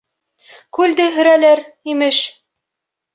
[0.77, 1.61] Күлде һөрәләр,
[1.93, 2.23] имеш!